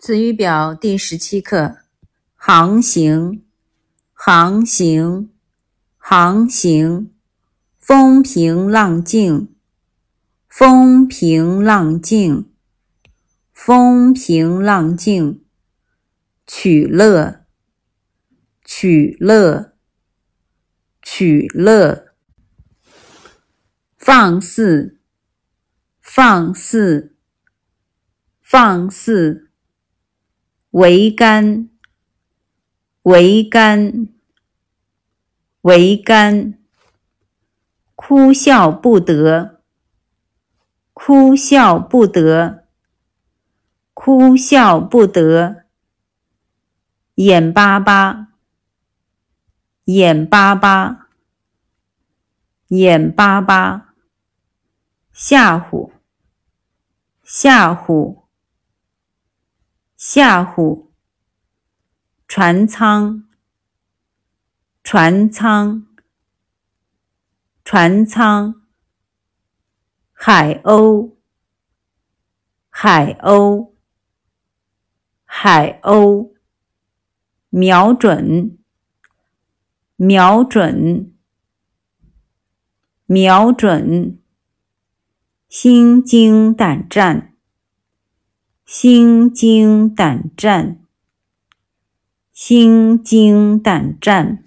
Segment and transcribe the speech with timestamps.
[0.00, 1.78] 词语表第十七课：
[2.36, 3.44] 航行，
[4.12, 5.28] 航行，
[5.96, 7.10] 航行；
[7.80, 9.56] 风平浪静，
[10.46, 12.48] 风平浪静，
[13.52, 15.40] 风平浪静；
[16.46, 17.44] 取乐，
[18.64, 19.72] 取乐，
[21.02, 22.04] 取乐；
[23.96, 25.00] 放肆，
[26.00, 27.16] 放肆，
[28.40, 29.47] 放肆。
[30.70, 31.70] 桅杆，
[33.02, 34.08] 桅杆，
[35.62, 36.58] 桅杆，
[37.94, 39.62] 哭笑不得，
[40.92, 42.66] 哭笑不得，
[43.94, 45.64] 哭笑不得，
[47.14, 48.28] 眼巴巴，
[49.84, 51.08] 眼巴巴，
[52.68, 53.94] 眼巴巴，
[55.12, 55.90] 吓唬，
[57.24, 58.27] 吓唬。
[60.00, 60.86] 吓唬，
[62.28, 63.24] 船舱，
[64.84, 65.88] 船舱，
[67.64, 68.62] 船舱，
[70.12, 71.16] 海鸥，
[72.70, 73.72] 海鸥，
[75.24, 76.32] 海鸥，
[77.50, 78.56] 瞄准，
[79.96, 81.12] 瞄准，
[83.06, 84.22] 瞄准，
[85.48, 87.27] 心惊胆战。
[88.70, 90.76] 心惊胆战，
[92.34, 94.44] 心惊胆战。